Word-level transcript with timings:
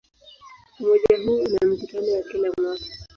Umoja 0.79 1.17
huu 1.25 1.35
una 1.43 1.67
mikutano 1.69 2.07
ya 2.07 2.23
kila 2.23 2.51
mwaka. 2.57 2.85